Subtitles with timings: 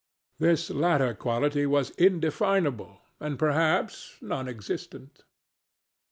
[0.39, 5.25] This latter quality is indefinable, and perhaps non existent.